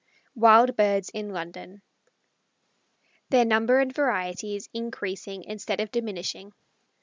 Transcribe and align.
WILD 0.33 0.75
BIRDS 0.75 1.09
IN 1.09 1.29
LONDON. 1.31 1.83
Their 3.29 3.45
Number 3.45 3.79
and 3.79 3.93
Variety 3.93 4.55
is 4.55 4.67
Increasing 4.73 5.43
Instead 5.43 5.79
of 5.79 5.91
Diminishing. 5.91 6.53